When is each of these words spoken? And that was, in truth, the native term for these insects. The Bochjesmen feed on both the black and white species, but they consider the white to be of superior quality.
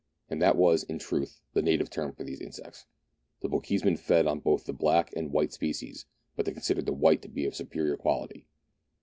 And 0.29 0.41
that 0.41 0.55
was, 0.55 0.81
in 0.81 0.97
truth, 0.97 1.41
the 1.53 1.61
native 1.61 1.91
term 1.91 2.11
for 2.11 2.23
these 2.23 2.41
insects. 2.41 2.87
The 3.41 3.47
Bochjesmen 3.49 3.99
feed 3.99 4.25
on 4.25 4.39
both 4.39 4.65
the 4.65 4.73
black 4.73 5.13
and 5.15 5.31
white 5.31 5.53
species, 5.53 6.07
but 6.35 6.47
they 6.47 6.53
consider 6.53 6.81
the 6.81 6.91
white 6.91 7.21
to 7.21 7.27
be 7.29 7.45
of 7.45 7.53
superior 7.55 7.97
quality. 7.97 8.47